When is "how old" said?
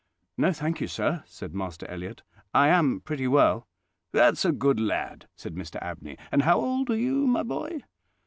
6.41-6.89